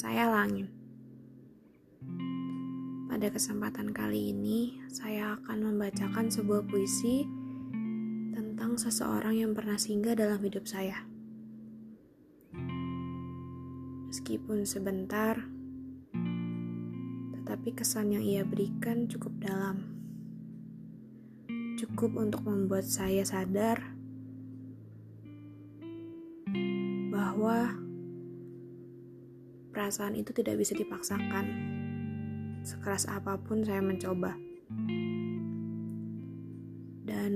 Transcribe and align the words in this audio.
saya 0.00 0.32
Langin. 0.32 0.64
Pada 3.12 3.28
kesempatan 3.28 3.92
kali 3.92 4.32
ini, 4.32 4.80
saya 4.88 5.36
akan 5.36 5.60
membacakan 5.60 6.32
sebuah 6.32 6.64
puisi 6.64 7.28
tentang 8.32 8.80
seseorang 8.80 9.36
yang 9.44 9.52
pernah 9.52 9.76
singgah 9.76 10.16
dalam 10.16 10.40
hidup 10.40 10.64
saya. 10.64 11.04
Meskipun 14.08 14.64
sebentar, 14.64 15.36
tetapi 17.36 17.68
kesan 17.76 18.16
yang 18.16 18.24
ia 18.24 18.40
berikan 18.40 19.04
cukup 19.04 19.36
dalam. 19.36 19.84
Cukup 21.76 22.16
untuk 22.16 22.48
membuat 22.48 22.88
saya 22.88 23.20
sadar 23.20 23.84
bahwa 27.12 27.89
perasaan 29.80 30.12
itu 30.12 30.36
tidak 30.36 30.60
bisa 30.60 30.76
dipaksakan. 30.76 31.48
Sekeras 32.60 33.08
apa 33.08 33.40
pun 33.40 33.64
saya 33.64 33.80
mencoba. 33.80 34.36
Dan 37.08 37.32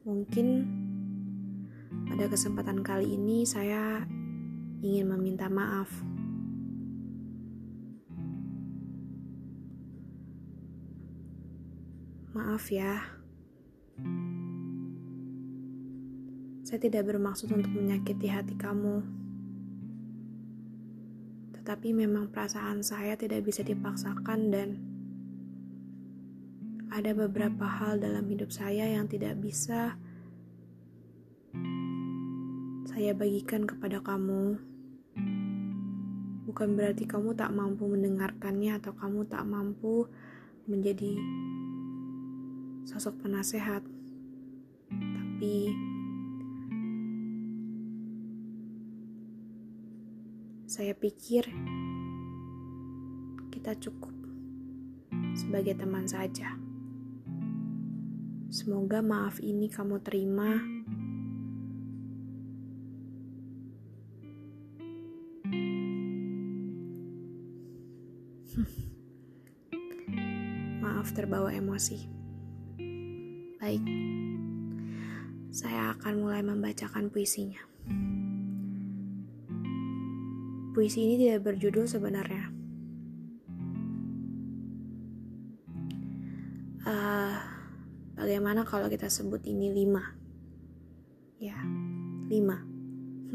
mungkin 0.00 0.64
pada 2.08 2.24
kesempatan 2.24 2.80
kali 2.80 3.20
ini 3.20 3.44
saya 3.44 4.08
ingin 4.80 5.12
meminta 5.12 5.52
maaf. 5.52 5.92
Maaf 12.32 12.64
ya. 12.72 12.96
Saya 16.64 16.80
tidak 16.80 17.12
bermaksud 17.12 17.52
untuk 17.52 17.76
menyakiti 17.76 18.32
hati 18.32 18.56
kamu. 18.56 19.19
Tetapi 21.60 21.92
memang 21.92 22.32
perasaan 22.32 22.80
saya 22.80 23.20
tidak 23.20 23.44
bisa 23.44 23.60
dipaksakan 23.60 24.48
dan 24.48 24.80
ada 26.88 27.12
beberapa 27.12 27.68
hal 27.68 28.00
dalam 28.00 28.24
hidup 28.32 28.48
saya 28.48 28.88
yang 28.88 29.04
tidak 29.06 29.36
bisa 29.38 30.00
saya 32.88 33.12
bagikan 33.12 33.68
kepada 33.68 34.00
kamu. 34.00 34.56
Bukan 36.48 36.68
berarti 36.74 37.04
kamu 37.04 37.36
tak 37.36 37.52
mampu 37.52 37.86
mendengarkannya 37.86 38.80
atau 38.80 38.96
kamu 38.96 39.28
tak 39.28 39.44
mampu 39.44 40.08
menjadi 40.64 41.14
sosok 42.88 43.20
penasehat. 43.22 43.84
Tapi 44.90 45.70
Saya 50.70 50.94
pikir 50.94 51.50
kita 53.50 53.74
cukup 53.82 54.14
sebagai 55.34 55.74
teman 55.74 56.06
saja. 56.06 56.54
Semoga 58.54 59.02
maaf 59.02 59.42
ini 59.42 59.66
kamu 59.66 59.98
terima. 59.98 60.62
Maaf 70.86 71.10
terbawa 71.10 71.50
emosi. 71.50 71.98
Baik, 73.58 73.82
saya 75.50 75.98
akan 75.98 76.14
mulai 76.22 76.46
membacakan 76.46 77.10
puisinya. 77.10 77.58
Puisi 80.70 81.02
ini 81.02 81.18
tidak 81.18 81.50
berjudul 81.50 81.82
sebenarnya. 81.82 82.46
Uh, 86.86 87.34
bagaimana 88.14 88.62
kalau 88.62 88.86
kita 88.86 89.10
sebut 89.10 89.42
ini 89.50 89.74
lima? 89.74 90.14
Ya, 91.42 91.58
lima. 92.30 92.62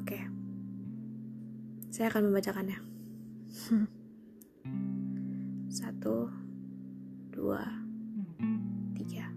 Oke, 0.00 0.16
okay. 0.16 0.22
saya 1.92 2.08
akan 2.08 2.32
membacakannya. 2.32 2.80
Satu, 5.76 6.32
dua, 7.36 7.60
tiga, 8.96 9.28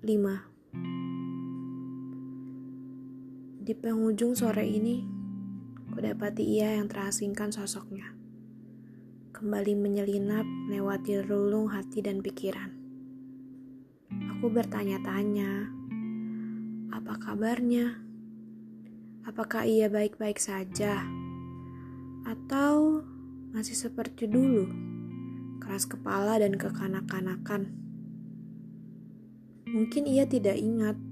lima. 0.00 0.51
Di 3.62 3.78
penghujung 3.78 4.34
sore 4.34 4.66
ini, 4.66 5.06
kudapati 5.94 6.42
ia 6.42 6.82
yang 6.82 6.90
terasingkan 6.90 7.54
sosoknya. 7.54 8.10
Kembali 9.30 9.78
menyelinap 9.78 10.42
lewati 10.66 11.22
relung 11.22 11.70
hati 11.70 12.02
dan 12.02 12.26
pikiran. 12.26 12.74
Aku 14.34 14.50
bertanya-tanya, 14.50 15.70
apa 16.90 17.14
kabarnya? 17.22 18.02
Apakah 19.30 19.62
ia 19.62 19.86
baik-baik 19.86 20.42
saja? 20.42 20.98
Atau 22.26 23.06
masih 23.54 23.78
seperti 23.78 24.26
dulu, 24.26 24.66
keras 25.62 25.86
kepala 25.86 26.42
dan 26.42 26.58
kekanak-kanakan? 26.58 27.70
Mungkin 29.70 30.10
ia 30.10 30.26
tidak 30.26 30.58
ingat 30.58 31.11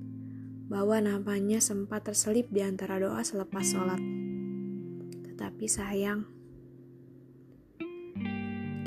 bahwa 0.70 1.02
namanya 1.02 1.58
sempat 1.58 2.06
terselip 2.06 2.46
di 2.46 2.62
antara 2.62 3.02
doa 3.02 3.18
selepas 3.26 3.66
sholat. 3.66 3.98
Tetapi 5.26 5.66
sayang, 5.66 6.30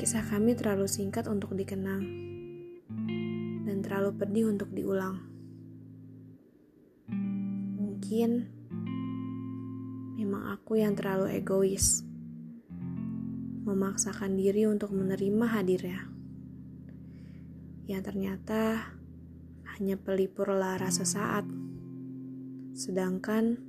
kisah 0.00 0.24
kami 0.24 0.56
terlalu 0.56 0.88
singkat 0.88 1.28
untuk 1.28 1.52
dikenang 1.52 2.08
dan 3.68 3.84
terlalu 3.84 4.16
pedih 4.16 4.48
untuk 4.48 4.72
diulang. 4.72 5.20
Mungkin 7.76 8.48
memang 10.16 10.56
aku 10.56 10.80
yang 10.80 10.96
terlalu 10.96 11.36
egois, 11.36 12.00
memaksakan 13.68 14.40
diri 14.40 14.64
untuk 14.64 14.88
menerima 14.88 15.46
hadirnya, 15.52 16.08
yang 17.84 18.00
ternyata 18.00 18.88
hanya 19.76 20.00
pelipur 20.00 20.48
lara 20.56 20.88
sesaat 20.88 21.63
sedangkan 22.74 23.62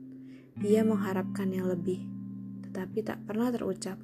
ia 0.65 0.81
mengharapkan 0.81 1.53
yang 1.53 1.69
lebih, 1.69 2.01
tetapi 2.65 3.05
tak 3.05 3.21
pernah 3.23 3.53
terucap. 3.53 4.01